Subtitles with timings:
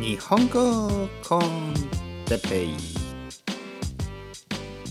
[0.00, 1.74] 日本語コン
[2.26, 2.76] テペイ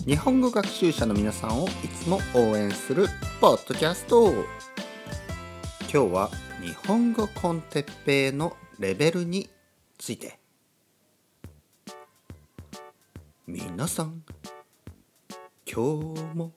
[0.05, 3.07] 日本語学習者の皆さんをいつも応援する
[3.39, 6.29] ポッドキャスト今日は
[6.61, 9.49] 日本語コンテッペイのレベルに
[9.97, 10.39] ついて。
[13.47, 14.23] 皆さん
[15.65, 16.51] 今日も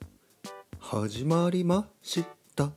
[0.79, 2.23] 始まりまし
[2.55, 2.73] た。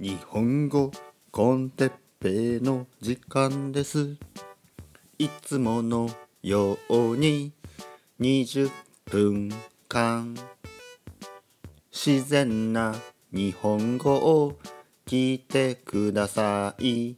[0.00, 0.90] 日本語
[1.30, 2.11] コンテッペイ。
[2.30, 4.16] の時間です。
[5.18, 6.08] いつもの
[6.40, 7.52] ように
[8.20, 8.70] 20
[9.06, 9.50] 分
[9.88, 10.36] 間。
[11.90, 12.94] 自然な
[13.32, 14.56] 日本語を
[15.04, 17.16] 聞いてください。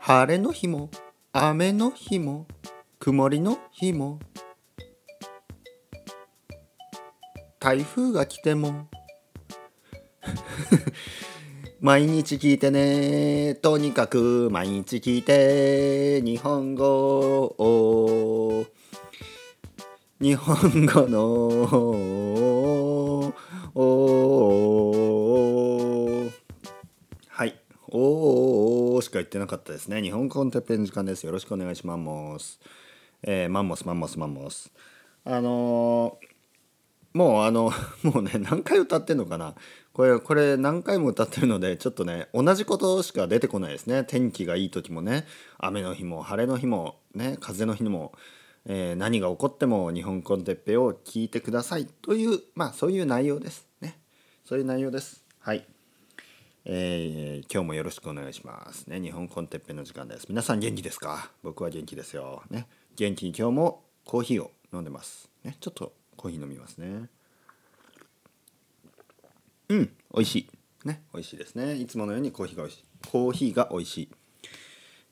[0.00, 0.88] 晴れの日も
[1.32, 2.46] 雨の日も
[2.98, 4.18] 曇りの日も。
[7.60, 8.88] 台風が来ても
[11.86, 13.54] 毎日聞いてね。
[13.54, 18.66] とにかく毎日聞いて日本語を。
[20.20, 21.60] 日本語の。
[27.28, 27.54] はい。
[27.86, 30.02] おーしか言ってなかったですね。
[30.02, 31.24] 日本コンテッペン時間です。
[31.24, 31.96] よろしくお願いしま
[32.40, 32.58] す。
[33.22, 34.72] えー、マンモスマンモスマンモス。
[35.24, 39.54] あのー、もうあの もうね何回歌ってんのかな。
[39.96, 44.04] これこれ何回も歌ってるのでちょっとね同じことしか出てこないですね。
[44.04, 45.24] 天気がいい時もね
[45.56, 48.12] 雨の日も晴れの日もね風の日も、
[48.66, 51.86] えー、何が起こっても日本コンテッペを聞いてください。
[51.86, 53.66] というまあそういう内容です。
[53.80, 53.98] ね。
[54.44, 55.24] そういう内容です。
[55.38, 55.66] はい。
[56.66, 58.88] えー、今日もよろしくお願いします。
[58.88, 60.26] ね日本コンテッペの時間です。
[60.28, 61.30] 皆さん元気ですか？
[61.42, 62.42] 僕は元気ですよ。
[62.50, 62.66] ね。
[62.96, 65.30] 元気に今日もコーヒーを飲んでます。
[65.42, 65.56] ね。
[65.58, 67.08] ちょっとコーヒー飲みますね。
[69.68, 69.90] うん。
[70.14, 70.48] 美味しい。
[70.86, 71.02] ね。
[71.12, 71.74] 美味しいですね。
[71.74, 72.84] いつものようにコーヒーが美味しい。
[73.10, 74.08] コーヒーが美味しい。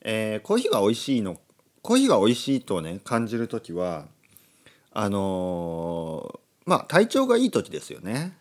[0.07, 1.41] えー、コーヒーが美味しいの
[1.81, 4.07] コーヒーが美味しいとね感じる時は
[4.93, 8.37] あのー、まあ体調がいい時ですよね。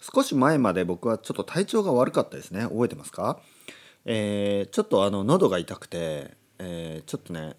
[0.00, 2.62] 少し前まで僕はちょっと体調が悪かったですね。
[2.62, 3.40] 覚えてますか？
[4.04, 7.56] えー、ちょっとあの喉が痛くて、えー、ちょっとね、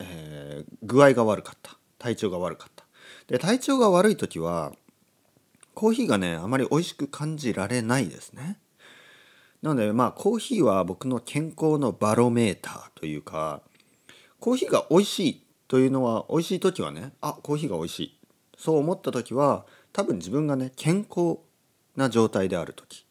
[0.00, 1.76] えー、具合が悪かった。
[1.98, 2.84] 体調が悪かった。
[3.26, 4.72] で体調が悪い時は
[5.74, 8.58] コーヒーがねあまり美味しく感じられないですね。
[9.62, 13.62] なのでまあコーヒーは僕の健康のバロメーターというか
[14.40, 18.18] コーヒーが美味しいというのは美味しい時はねあコーヒーが美味しい。
[18.58, 21.38] そう思った時は多分自分がね健康
[21.96, 23.06] な状態である時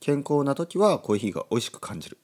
[0.00, 2.18] 健康な時はコーヒーが美味しく感じる。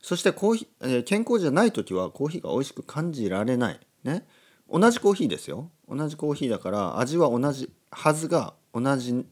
[0.00, 3.80] そしてコーヒー、えー、健康じゃない時はコーヒーが美味しく感じられない。
[4.02, 4.26] ね。
[4.68, 5.70] 同じコーヒーですよ。
[5.88, 9.24] 同じコーヒーだから味は同じはずが同じ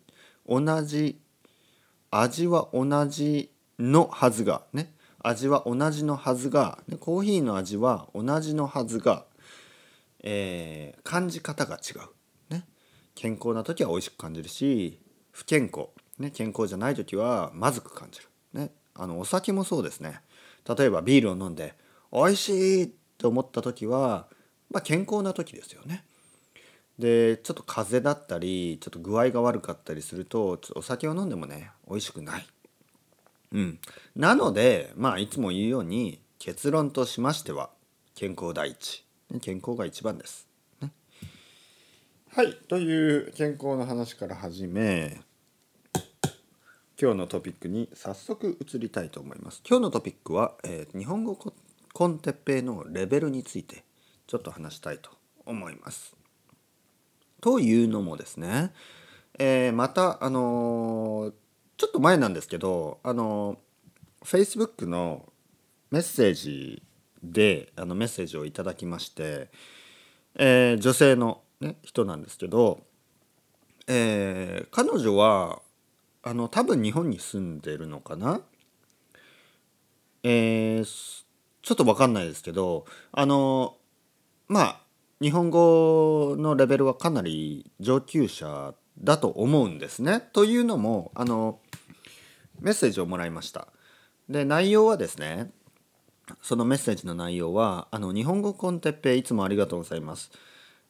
[0.48, 1.20] 同じ
[2.10, 4.92] 味は同じのはずがね。
[5.22, 9.26] 味は同じのはずが、コーヒーの味は同じのはずが、
[10.22, 12.66] えー、感じ方が違う、ね、
[13.14, 20.20] 健康な時は美味しく感じるし不健康、ね、健康じゃない時はまずく感じる、ね、あのお酒もそうですね。
[20.68, 21.74] 例えばビールを飲んで
[22.12, 24.26] 美味しいと思った時は、
[24.70, 26.04] まあ、健康な時ですよね。
[27.00, 32.46] でちょっと風邪だったりちょっと具合が悪かったりするとちょっとお酒を飲んでもね美味しくない。
[33.52, 33.78] うん、
[34.14, 37.70] なのでまあいつも言うように結論としましては
[38.14, 39.04] 健康第一
[39.40, 40.46] 健康が一番です。
[40.80, 40.92] ね、
[42.32, 45.20] はいという健康の話から始め
[47.00, 49.62] 今日のトピックに早速移りたいと思います。
[49.68, 53.84] 今日のトピックは、えー、日本語コンテッペイのレベルについて
[54.26, 55.10] ちょっと話したいと
[55.46, 56.19] 思います。
[57.40, 58.72] というのもですね、
[59.38, 61.32] えー、またあのー、
[61.76, 65.26] ちょっと前なんですけどあのー、Facebook の
[65.90, 66.82] メッセージ
[67.22, 69.48] であのメッセージをいただきまして、
[70.36, 72.80] えー、女性の、ね、人なんですけど、
[73.86, 75.60] えー、彼女は
[76.22, 78.42] あの多分日本に住んでるのかな？
[80.22, 81.24] えー、
[81.62, 83.76] ちょっと分かんないですけどあの
[84.48, 84.80] まあ
[85.22, 90.20] 日本語のレベルはかなり上級者だと思うんですね。
[90.32, 91.60] というのもあの
[92.60, 93.68] メッセージをもらいました。
[94.30, 95.50] で内容はですね
[96.40, 100.30] そのメッセージの内容は「あの日本語コンテッペいつもありがとうございます」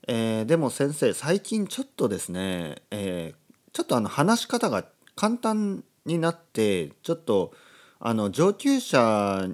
[0.06, 4.84] えー、でも先生最近ちょっとですね、えー、ちょっとあの話し方が
[5.16, 7.52] 簡単になってちょっと
[7.98, 9.48] あの上級者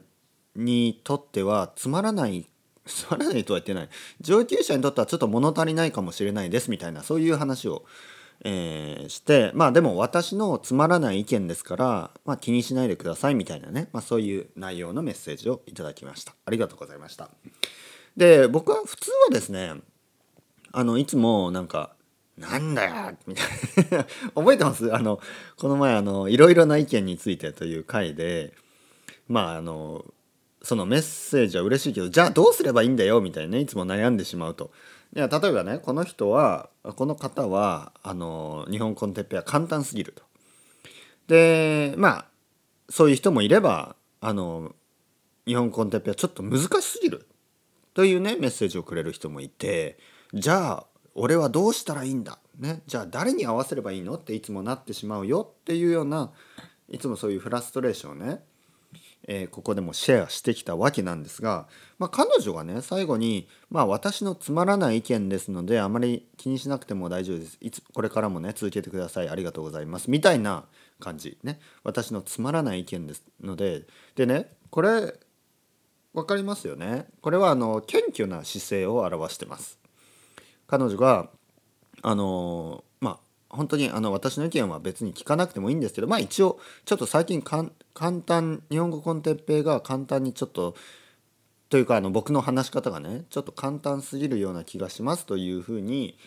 [0.55, 2.49] にとってはつまらない
[2.87, 3.89] つまらないとは言ってない。
[4.21, 7.85] 上級者にとってはちょっと物足りないかもしれないですみたいなそういう話を、
[8.45, 16.35] えーしてまあでも私のつまらない意見ですから、まあ、気にしないでくださいみたいなね、まあ、そういう内容のメッセージをいただきました。
[16.45, 17.31] ありがとうございました。
[18.17, 19.75] で僕は普通はですね
[20.73, 21.95] あのいつもなんか
[22.37, 23.47] 「なんだよ」みたい
[23.99, 24.05] な。
[24.37, 24.95] 覚えてます？
[24.95, 25.21] あの
[25.57, 28.53] この前あのいろいろな意見についてという回で
[29.29, 30.05] まああの
[30.67, 34.73] そのメッセージは嬉しいけどじゃあどうすればいいんだよみたいなねいつも悩んでしまうと。
[35.15, 40.25] いや例えばねこの人はこの方はあの日本コンテッペは簡単すぎると。
[41.29, 42.25] でまあ
[42.89, 44.75] そういう人もいればあの
[45.47, 47.29] 日本コンテッペはちょっと難しすぎる
[47.95, 49.99] というねメッセージをくれる人もいて
[50.35, 54.15] じゃあ俺はどうしたらいいんだ、ね、じゃあ誰に合わせればいいの？
[54.17, 56.33] っていつもなってしまうよっていうような
[56.89, 58.43] いつもそういうフラストレーションをね
[59.29, 61.67] えー、ここでもシェアしてきたわけなんですが、
[61.99, 67.59] まあ、彼女がね最後に、まあ、私のつまらない意見ですのであまり気にしなくても大丈夫です。
[67.61, 69.29] いつこれからもね続けてください。
[69.29, 70.11] ありがとうございます。
[70.11, 70.65] みたいな
[71.01, 71.39] 感じ。
[71.43, 71.61] ね。
[71.83, 73.87] 私のつまらない意見ですので。
[74.15, 75.15] でねこれ
[76.15, 77.07] 分かりますよね。
[77.21, 79.79] これはあの謙虚な姿勢を表してます。
[80.69, 81.31] 彼女が
[82.03, 83.19] あのま
[83.51, 87.43] あ本当にあの私の意見は別に聞かなくてもいいんですけどまあ一応ちょっと最近
[87.97, 90.77] 簡単日本語コンテッペイが簡単にちょっと
[91.71, 96.19] というかあの僕の話し方がねちょっと簡単すぎるような気がしますというふうに、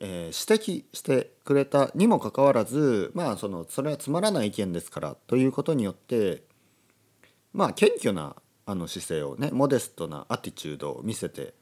[0.00, 6.44] えー、指摘してくれたにもかかわらずまあそのそれはつまらない意見ですからということによって
[7.52, 8.34] まあ謙虚な
[8.64, 11.52] あの姿勢をねモデストなアティチュードを見せて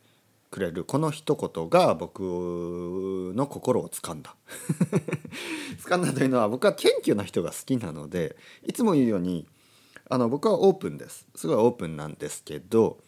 [0.51, 2.21] くれるこの一言が僕
[3.35, 4.35] の心を掴んだ。
[5.85, 8.37] 掴んだというのは僕は謙虚な人が好きなので
[8.67, 9.47] いつも言うように
[10.09, 11.27] あの僕はオープンです。
[11.35, 12.99] すごいオープンなんですけど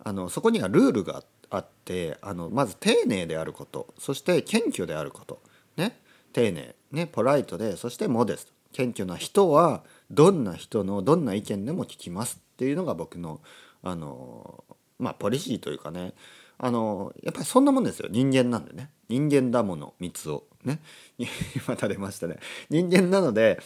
[0.00, 5.40] あのそこにはルールがあってあのまず丁寧であることそして謙虚であること。
[5.76, 6.00] ね。
[6.32, 6.74] 丁寧。
[6.90, 7.06] ね。
[7.06, 8.52] ポライトでそしてモデスト。
[8.72, 13.40] 謙虚な人はどんな人のどんな意見でも聞きますっていうのが僕の
[13.82, 14.64] あの
[14.98, 16.14] まあポリシーというかね
[16.58, 18.08] あのやっぱりそんなもんですよ。
[18.10, 18.90] 人間なんでね。
[19.08, 20.44] 人間だもの三つを。
[20.64, 20.80] ね。
[21.18, 22.38] 今垂れましたね。
[22.68, 23.60] 人間なので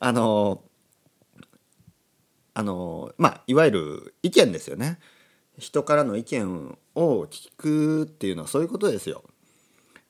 [0.00, 0.62] あの
[2.54, 4.98] あのまあいわゆる意見ですよね。
[5.58, 9.24] 人からの意見を聞くっていうのはそういうことですよ。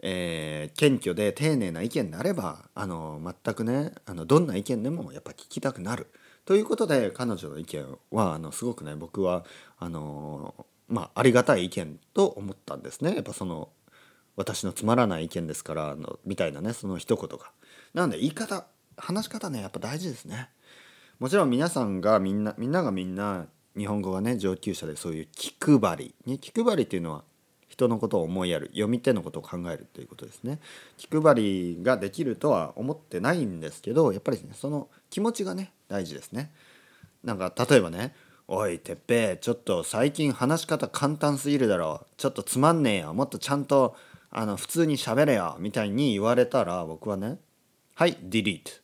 [0.00, 6.06] えー、謙虚で丁寧な意見であればあの全くねあのどんな意見でもやっぱ聞きたくなる。
[6.48, 9.44] ということで彼女の意見はあのすごくね僕は
[9.78, 10.54] あの
[10.88, 13.68] まあ、ありがたい意見と思ったんですねやっぱその
[14.34, 17.50] 私のつまらない意見ですからのみたいなねその一言が。
[17.92, 18.64] なんで言い方
[18.96, 20.48] 話し方ねやっぱ大事ですね。
[21.18, 23.44] もちろん皆さんがみんなみんながみんな
[23.76, 27.24] 日本語がね上級者でそういう気配り、ね、気配りっていうのは
[27.68, 30.60] 人のことを思いやる読み手のことを考えるということですね。
[30.96, 36.52] 気配りができるとは思ってないんですけどやっぱりねその気持ちがね大事ですね。
[37.24, 38.14] なんか例えばね
[38.46, 42.06] おいてっぺちょっと最近話し方簡単すぎるだろ。
[42.16, 43.14] ちょっとつまんねえよ。
[43.14, 43.96] もっとちゃんと
[44.30, 45.56] あの普通に喋れよ。
[45.58, 47.38] みたいに言われたら僕はね
[47.94, 48.80] はい delete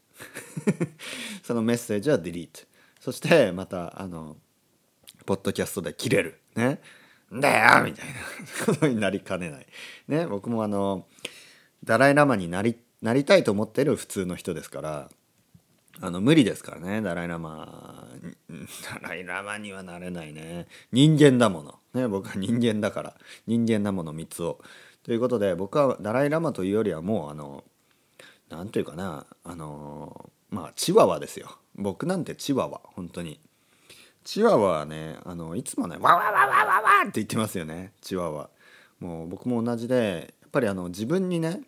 [1.43, 2.67] そのメッセージは delete
[3.01, 4.37] そしてまたあの
[5.27, 6.41] ポッドキャストで切れる。
[6.57, 6.81] ね。
[7.33, 7.85] だよ！
[7.85, 8.15] みたいな。
[8.67, 9.67] ことになりかねない。
[10.09, 10.27] ね。
[10.27, 11.07] 僕もあの
[11.83, 15.11] ダライ・ラマになりなりたいと思ってる普通の人ですから
[16.01, 17.01] あの無理ですからね。
[17.03, 18.09] ダライ・ラマ。
[19.01, 20.67] ダライ・ラマにはなれないね。
[20.93, 23.15] 人間だもの、ね、僕は人間だから。
[23.47, 24.61] 人間だもの3つを。
[25.03, 27.63] ということで僕はダライ・ラマというよりはもうあの
[28.49, 29.27] 何ていうかな。
[29.45, 31.59] あのまあチワワですよ。
[31.77, 32.81] 僕なんてチワワ。
[32.85, 33.39] 本当に。
[34.25, 37.93] チワワはねあのいつもねワワワワワワって言ってますよね。
[38.01, 38.51] チワワ。
[38.99, 41.61] もう僕も同じでやっぱりあの自分にね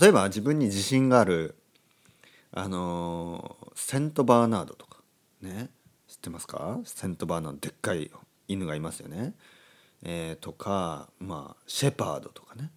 [0.00, 1.56] 例えば自分に自信がある
[2.54, 4.98] あのセントバーナードとか。
[5.40, 5.70] ね。
[6.06, 6.80] 知ってますか？
[6.84, 8.10] セントバーナードでっかい
[8.46, 9.34] 犬がいますよね。
[10.02, 12.70] えー、とかまあシェパードとかね。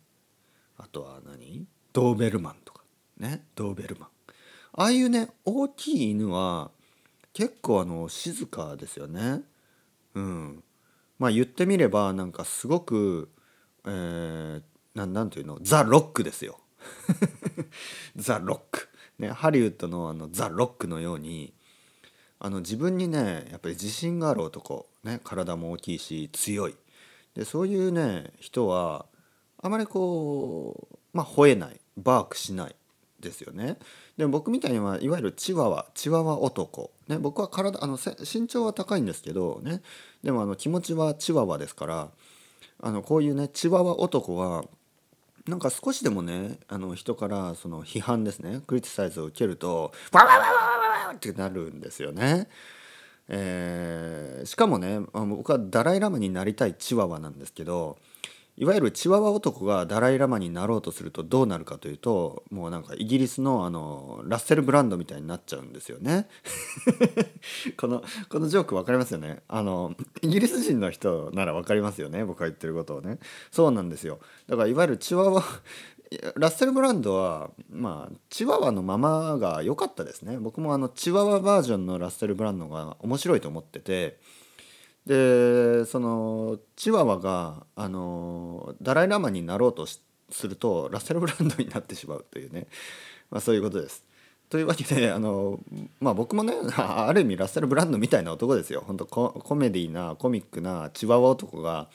[0.78, 1.66] あとは何？
[1.92, 2.84] ドーベルマンとか。
[3.18, 3.46] ね。
[3.56, 4.10] ドーベルマン。
[4.78, 6.72] ああいうね大きい犬は
[7.34, 9.42] 結構あの静かですよね。
[10.14, 10.64] うん、
[11.20, 13.30] まあ言ってみればなんかすごく、
[13.86, 14.62] えー、
[14.94, 15.60] ななんていうの？
[15.62, 16.62] ザ・ロックですよ。
[18.16, 18.88] ザ・ロック。
[19.20, 21.54] ね、ハリウッドのあのザ・ロックのように
[22.40, 26.76] あの自分にねやっぱり自信がある男、ね、体も大きいし強い
[27.36, 29.06] でそういうね人は
[29.62, 32.76] あまりこうまあ吠えないバークしない
[33.20, 33.78] ですよね。
[34.18, 39.82] でも僕みたいにはいわゆるチワワチワワ男、ね、僕は体あの身長は高いんですけどね
[40.24, 42.10] でもあの気持ちはチワワですから
[42.82, 44.66] あのこういうねチワワ男は
[45.48, 52.48] なんか少しでもねあの人からその批判ですねクリティサイズを受けるとわわわわわわってなるんですよね。
[53.28, 57.98] えー、しかもね僕はダライ・ラマになりたいチワワなんですけど
[58.58, 66.28] いわゆるチワワ男がダライ・ラマになろうとするとどうなるかというともうなんかイギリスのあのラッセル・ブランドみたいになっちゃうんですよね。
[67.78, 69.44] このこのジョーク分かりますよね？
[69.50, 72.24] あのイギリス人の人なら分かりますよね？
[72.24, 73.20] 僕が言ってることをね。
[73.52, 74.20] そうなんですよ。
[74.48, 75.44] だからいわゆるチワワ
[76.36, 80.38] ラッセル・ブランドはまあチワワのままが良かったですね。
[80.38, 84.18] 僕もあのチワワバージョンのラッセル・ブランドが面白いと思ってて
[85.06, 92.68] でそのチワワがあのダライ・ラマになろうとするとラッセル・ブランドになってしまうというね、
[93.30, 94.04] まあ、そういうことです。
[94.50, 95.60] というわけであの、
[96.00, 98.84] まあ、僕もね ある意味ラッセル・ブランドみたいな男ですよ。
[98.86, 101.90] 本当ココメディーなコミックなチワワ男が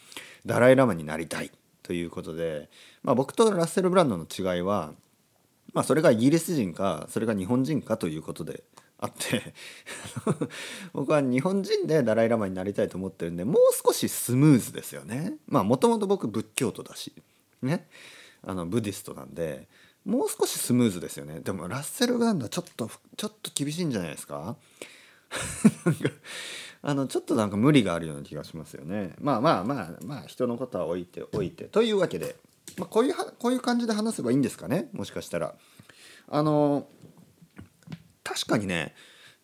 [0.47, 1.51] ダライ・ラマになりたい
[1.83, 2.69] ということで、
[3.03, 4.93] まあ、僕とラッセル・ブランドの違いは、
[5.73, 8.65] まあ、それがイギリス人かそれが日本人かということで
[9.03, 9.55] あって
[10.93, 15.39] 僕は日本人でダライ・ラマになりたいと思ってるんでもう少しスムーズですよね。
[15.47, 17.15] まあもともと僕仏教徒だし
[17.63, 17.89] ね。
[18.43, 19.69] あのブディストなんで
[20.05, 21.41] もう少しスムーズですよね。
[21.41, 24.57] でもラッセル・ガンダちょっとちょっと厳しいんじゃないですか？
[26.83, 29.15] あのちょっとなんか無理があるような気がしますよね。
[29.21, 31.65] まあまあまあまあ人のことは置いておいて。
[31.65, 32.37] というわけで、
[32.79, 34.89] まあ、こういうこういう感じで話せばいいんですかね？
[34.93, 35.55] もしかしたら。
[36.29, 36.87] あの
[38.25, 38.95] 確かにね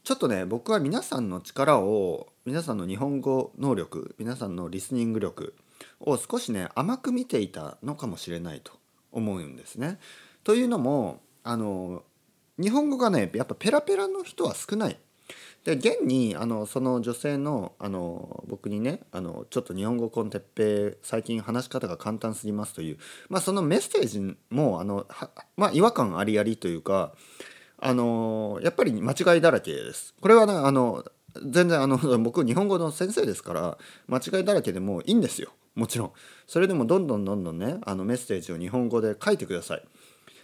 [0.04, 5.54] ちょっとね僕は皆さんの力を皆さんの日本語能力皆さんのリスニング力
[6.00, 8.73] を少しね甘く見ていたのかもしれないと
[9.11, 9.99] 思うんですね。
[10.45, 12.04] というのもあの
[12.59, 14.99] 日本語がねやっぱペラペラの人は少ない。
[15.64, 25.09] で現にあのその女性のあの僕にねあのちょっと日本語コンテッペ最近話し方が簡単すぎますという、まあ、そのメッセージもあの
[25.56, 27.12] まあ、違和感ありありというか
[27.78, 30.14] あのやっぱり間違いだらけです。
[30.21, 31.04] これはねあの
[31.45, 33.78] 全然あの 僕日本語の先生ですから
[34.09, 36.12] 間違いだらけでもいいんですよもちろん。
[36.47, 39.85] それでもどんどんどんどんねあのメッセージを日本語で書いてください。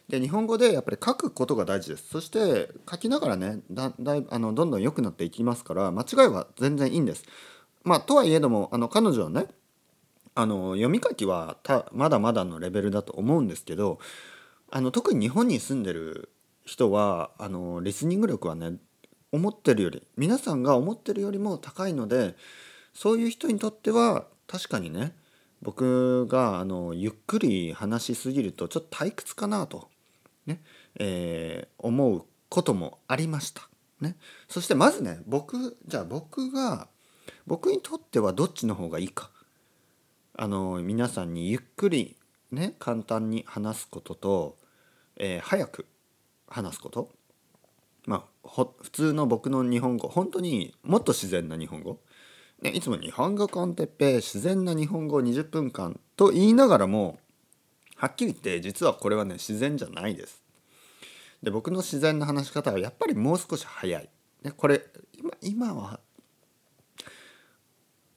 [0.09, 2.09] で日本語でやっぱり書くことが大事です。
[2.09, 7.25] そして書きながらねだだいあのどんどん良くなっていきますから間違いは全然いいんです。
[7.85, 9.47] まあとはいえどもあの彼女はね
[10.35, 11.57] あの読み書きは
[11.93, 13.99] まだまだのレベルだと思うんですけど
[14.71, 16.31] あの特に日本に住んでる
[16.65, 18.75] 人はあのリスニング力はね
[19.33, 22.37] 思ってるより皆さんが思ってるよりも高いので
[22.93, 25.15] そういう人にとっては確かにね
[25.63, 29.89] 僕があのゆっくり話しすぎるとちょっと退屈かなと、
[30.47, 30.61] ね
[30.99, 33.69] えー、思うこともありました。
[34.01, 34.17] ね、
[34.49, 36.89] そしてまずね僕じゃあ僕が
[37.47, 39.31] 僕にとってはどっちの方がいいか
[40.35, 42.17] あの皆さんにゆっくり
[42.51, 44.57] ね簡単に話すことと、
[45.17, 45.87] えー、早く
[46.53, 47.11] 話すこと？
[48.07, 52.01] まあ普通の僕の日本語本当にもっと自然な日本語、
[52.61, 57.19] ね、いつも日本語コンテッペ自然な日本語20分間と言いながらも
[57.97, 60.43] はっきり言って実はこれはね自然じゃないです。
[61.43, 64.11] で僕の自然な話し方はやっぱりもう少し早い。
[64.43, 64.83] ね、これ
[65.17, 66.01] 今今は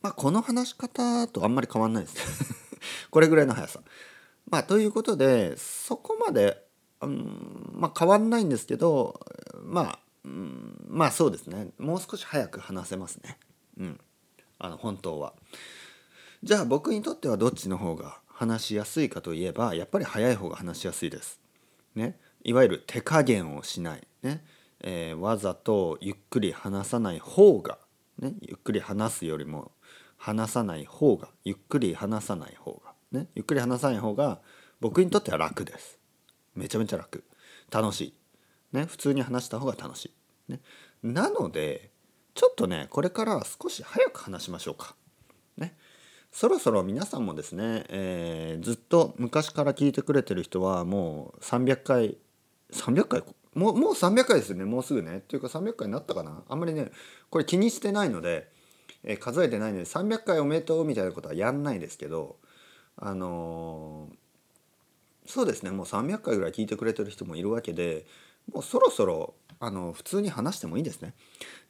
[0.02, 2.56] まあこの話し方とあんまり変わんないです
[3.12, 3.82] これぐらいの速さ。
[4.50, 6.65] まあということでそこまで
[7.02, 9.20] うんまあ変わんないんですけど
[9.64, 11.68] まあ、うん、まあそうですね。
[11.78, 13.38] もう少し早く話せますね。
[13.78, 14.00] うん。
[14.60, 15.34] あの本当は。
[16.44, 21.40] じゃあ僕にとってはどっちの方が話しやすいかといえばやっぱり早い方が話しやすいです。
[21.96, 24.44] ね、いわゆる手加減をしない、ね。
[24.82, 27.80] えー、わざとゆっくり話さない方が、
[28.20, 29.72] ね、ゆっくり話すよりも
[30.18, 31.30] 話さない方が。
[31.44, 34.42] ゆっくり話さない方が、ね、ゆっくり話さない方が
[34.82, 36.00] 僕にとっては楽です。
[36.56, 37.24] めちゃめちゃ楽。
[37.72, 38.14] 楽しい、
[38.78, 40.12] ね、普通に話した方が楽し
[40.48, 40.62] い、ね、
[41.02, 41.90] なので
[42.36, 44.96] ちょっとねこれから少し早く話しましょうか。
[45.58, 45.76] ね、
[46.32, 52.18] そろそろ皆さんもですね、えー、ずっと昔から聞いてくれてる人はもう300回
[52.72, 53.24] 300回？
[53.54, 54.66] もうもう300回ですよね。
[54.66, 55.18] もうすぐね。
[55.18, 56.44] っていうか300回になったかな？
[56.48, 56.92] あんまりね
[57.30, 58.52] これ気にしてないので、
[59.04, 62.38] えー、数えてないので300回おめでとうみたいなことはやんないですけど
[62.98, 64.25] あのー
[65.26, 65.72] そうですね。
[65.72, 68.06] もう300回ぐらい聞いてくれてる人もいるわけで
[68.54, 71.14] もうそろそろあの普通に話してもいいですね。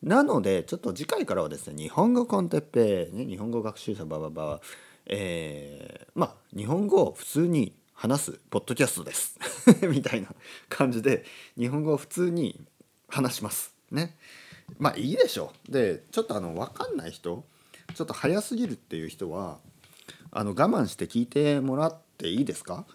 [0.04, 4.62] なのでちょっと次回からはですね日本語コンテッペ、ね、日本語学習者バババ
[5.08, 9.40] えー、まあ日本語を普通に話すポッドキャストです。
[9.88, 10.30] みたいな
[10.68, 11.26] 感じで
[11.58, 12.60] 日本語を普通に
[13.08, 13.74] 話します。
[13.92, 14.18] ね。
[14.80, 15.72] まあいいでしょう。
[15.72, 17.46] でちょっとあの分かんない人
[17.94, 19.60] ちょっと早すぎるっていう人は
[20.32, 22.86] あの我慢して聞いてもらっていいですか？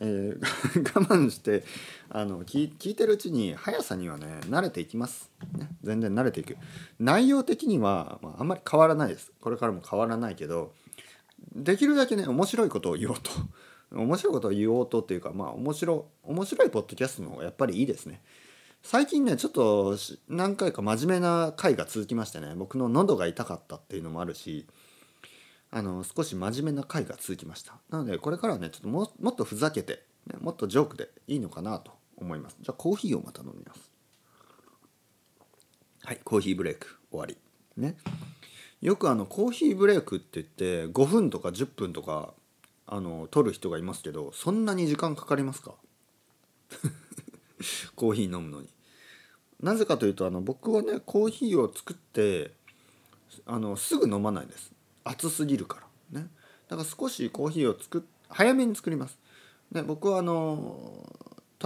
[0.00, 0.38] えー
[0.98, 1.64] 我慢して
[2.08, 6.56] あの聞いてるうちに速さにはね慣れていきます、ね、全然慣れていく。
[6.98, 9.32] 内容的には、まあ、あんまり変わらないです。
[9.40, 10.72] これからも変わらないけど
[11.54, 13.30] できるだけね面白いことを言おうと。
[13.90, 18.22] 面白いことを言おうとっていうかまあ面白面白いポッドキャストの方がやっぱりいいですね。
[18.82, 19.96] 最近ねちょっと
[20.28, 24.66] 何回か真面目な回が続きましてね僕の喉が痛かったっていうのもあるし
[25.70, 27.74] あの少し真面目な回が続きました。
[27.90, 32.56] なのでこれからはねちょっとももっとふざけて、ね、もっとジョークでいいのかなと思います。
[32.60, 33.90] じゃあコーヒーをまた飲みます。
[36.04, 37.36] はいコーヒーブレイク終わり。
[37.76, 37.96] ね。
[38.80, 42.32] よくあのコーヒーブレイクって言って5分とか10分とか
[42.86, 45.74] あの取る人がいますけどそんなに時間かかりますか？
[47.96, 48.68] コーヒー飲むのに。
[49.60, 52.52] なぜかというとあの僕はねコーヒーを作って
[53.44, 54.72] あのすぐ飲まないです。
[55.04, 55.80] 熱すぎるか
[56.12, 56.28] らね。
[56.68, 59.18] だから少しコーヒーを作っ早めに作ります。
[59.72, 61.06] で僕はあの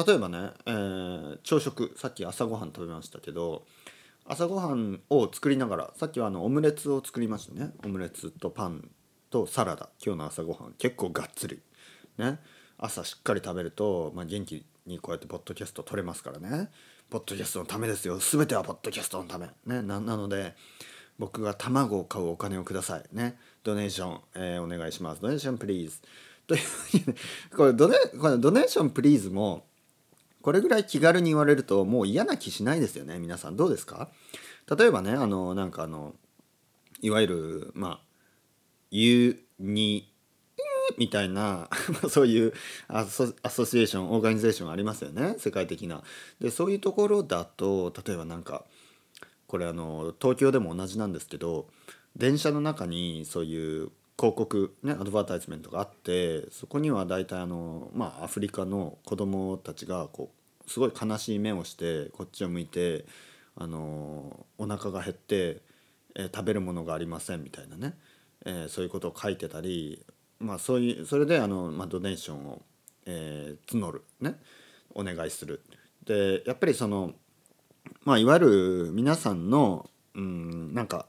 [0.07, 3.65] 例えばね、えー朝食さっき朝ごはん食べましたけど
[4.27, 7.73] 朝ごはんを作りながらさっきはあのオムレツを作りましたね。
[7.85, 8.89] オムレツとパン
[9.31, 9.89] とサラダ。
[10.05, 11.61] 今日の朝ごはん結構がっつり。
[12.19, 12.39] ね。
[12.79, 16.71] 朝しっかり食べると、まあ、元気にこうやってポッドキャスト撮れますからね。
[17.11, 18.19] ポッドキャストのためですよ。
[18.19, 19.49] 全てはポッドキャストのため。
[19.67, 19.83] ね。
[19.83, 20.55] なので
[21.23, 23.39] 僕が卵を買うお金をくださいね。
[23.63, 25.23] donation、えーお願いします。
[25.23, 26.01] donation please
[26.49, 26.61] という
[27.57, 29.65] これドネこれ donation please も
[30.41, 33.21] これぐらい気軽に言われるともう嫌な気しないですよね。
[33.21, 34.11] 皆さんどうですか？
[34.77, 36.17] 例えばねあのなんかあの
[37.03, 38.01] いわゆるまあ
[38.91, 40.13] 「ゆに」
[40.99, 41.71] みたいな
[42.11, 42.53] そういう
[42.89, 45.37] アソシエーションオーガニゼーションありますよね。
[45.39, 46.03] 世界的な。
[46.41, 48.65] でそういうところだと例えばなんか
[49.53, 51.67] これあの東京でも同じなんですけど
[52.17, 60.31] 電車の中にそういう広告ねアドバタイズメントがあってそこには大体あのまあアフリカの子供たちがこ
[60.67, 63.05] うすごい悲しい目をしてこっちを向いて
[63.55, 65.61] あのお腹が減って、
[66.15, 67.95] えー食べるものがありませんみたいなね、
[68.47, 70.03] えーそういうことを書いてたり
[70.41, 72.63] まあそういうそれであの、まあ、ドネーションを、
[73.05, 74.37] えー募るね
[74.95, 75.61] お願いする。
[76.07, 77.13] でやっぱりその
[78.05, 81.07] まあいわゆる皆さんのうんなんか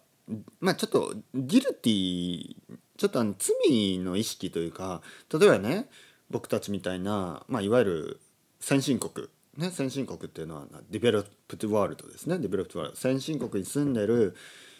[0.59, 2.55] まあちょっとギルティ
[2.97, 5.89] ちょっとあの罪の意識というか例えばね
[6.29, 8.19] 僕たちみたいな、まあ、いわゆる
[8.59, 12.39] 先進国ね先進国っていうのは developed world ですね。
[12.39, 12.99] developed world。
[12.99, 14.35] 先進国に住んでる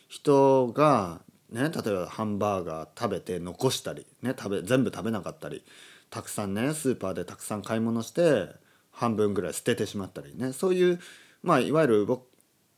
[0.08, 5.64] 人がね例えばハンバーガー食べて残したり、ね、食べ全部食べなかったり
[6.10, 8.48] たくさんねスーパーでたくさん買い物して
[8.92, 10.54] 半分ぐらい捨ててしまったりね。
[10.54, 11.00] そういう
[11.44, 12.26] まあいわゆる僕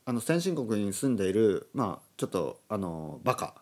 [0.07, 3.55] あの先進国に住んでいるまあちょっとあのバカ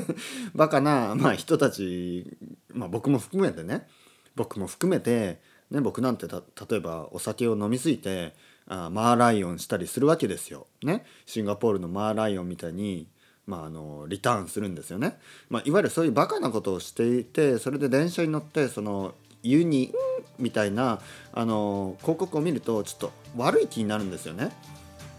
[0.54, 2.36] バカな、まあ、人たち、
[2.72, 3.86] まあ、僕も含めてね
[4.34, 8.34] 僕も含めて、ね、僕なんて例えばお酒を飲みすぎて
[8.66, 10.68] あマーライオンしたりするわけですよ。
[10.82, 13.08] ね、シンガポールのマーライオンみたいに、
[13.46, 15.18] まあ、あのリターンするんですよね。
[15.48, 19.92] まあ、いわゆるそういうバカなことをしていてそれで電車に乗ってそのユニ
[20.40, 21.00] みたいな
[21.32, 24.50] あの広告を見るとちょっと悪い気になるんですよね。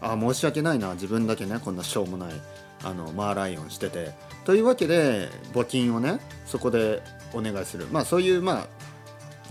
[0.02, 2.34] あ申し訳ないな自分だけねこんなしょうもない
[2.84, 4.12] あのマーライオンしてて。
[4.44, 7.04] というわけで募金をねそこで
[7.34, 7.88] お願いする。
[7.92, 8.68] まあそういうまあ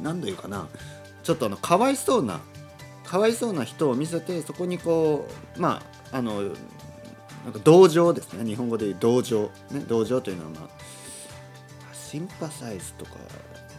[0.02, 0.68] 何というかな。
[1.22, 2.40] ちょっとあのかわいそうな
[3.04, 6.52] かわいそうな人を見せてそこにこうまああのなん
[7.52, 8.44] か同情ですね。
[8.44, 9.50] 日本語で言う同情。
[9.70, 10.68] ね同情というのはまあ
[11.94, 13.12] シンパサイズとか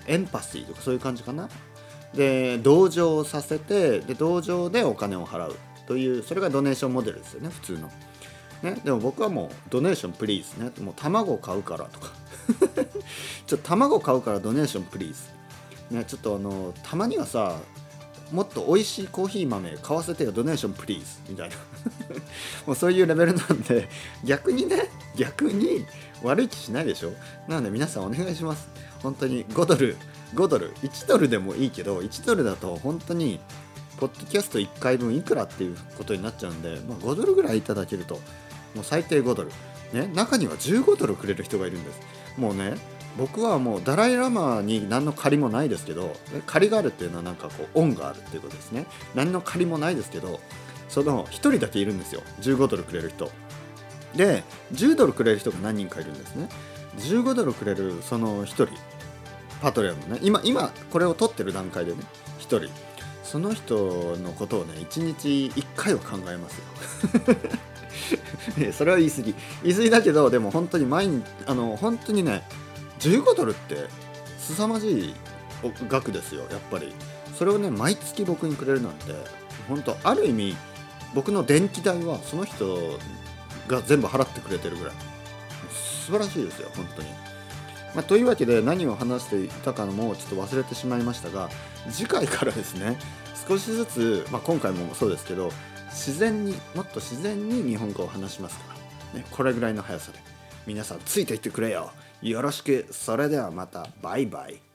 [0.07, 1.49] エンパシーとかそういう感じかな。
[2.13, 5.55] で同情させてで同情でお金を払う
[5.87, 7.91] というそれが donation モデルですよね普通の。
[8.61, 10.71] ね、でも僕はもう donation please ね。
[10.85, 12.11] もう卵を買うからとか。
[13.47, 15.95] ちょっと卵買うから donation please。
[15.95, 17.57] ねちょっとあのたまにはさ
[18.31, 21.05] もっと美味しいコーヒー豆買わせてよ donation please。
[21.27, 21.55] みたいな。
[22.67, 23.89] もうそういうレベルなんで
[24.23, 25.85] 逆にね逆に
[26.21, 27.11] 悪い気しないでしょ？
[27.47, 28.69] なので皆さんお願いします。
[29.01, 29.97] 本当に5ドル
[30.33, 30.73] 5ドル。
[30.75, 33.39] 1ドルでもいいけど1ドルだと本当に
[33.99, 38.15] ポッドキャスト1回分いくらっていうことになっちゃうんで、まあ、5ドルぐらいいただけると
[38.73, 39.51] もう最低5ドル、
[39.93, 41.99] ね、中には15ドルくれる人がいるんです。
[42.37, 42.75] もうね
[43.17, 46.15] 僕はもうダライ・ラマに何の借りもないですけど
[46.45, 48.85] 借りがあるっていうのはなんかこう恩があるっていうことですね。
[49.13, 50.39] 何の借りもないですけど
[50.87, 52.21] その1人だけいるんですよ。
[52.39, 53.29] 15ドルくれる人。
[54.15, 56.49] で10ドルくれる人が何人かいるんですね。
[56.97, 58.67] 15ドルくれるその1人。
[59.61, 60.19] パトレオンのね。
[60.21, 61.99] 今今これを取ってる段階でね
[62.39, 62.69] 1人。
[63.23, 66.63] その人のことをね1日1回は考えますよ。
[68.73, 69.35] それは言い過ぎ。
[69.63, 72.43] 言い過ぎだけどでも本当に毎日あの本当にね
[72.99, 73.87] 15ドルって
[74.39, 75.13] 凄まじい
[75.87, 76.93] 額ですよやっぱり。
[77.37, 79.13] それをね毎月僕にくれるなんて
[79.67, 80.57] 本当ある意味
[81.13, 82.97] 僕の電気代はその人
[83.67, 84.93] が全部払ってくれてるぐらい。
[86.05, 87.30] 素晴らしいですよ本当に。
[87.93, 91.49] まあ、というわけで何を話していたかのもちょっと忘れてしまいましたが
[91.89, 92.97] 次回からですね
[93.47, 95.51] 少しずつ、まあ、今回もそうですけど
[95.89, 98.73] 自然にもっと自然に日本語を話しますか
[99.13, 100.19] ら、ね、これぐらいの速さで
[100.65, 101.91] 皆さんついていってくれよ。
[102.21, 102.85] よろしく。
[102.91, 103.87] それではまた。
[104.01, 104.70] バイバイ。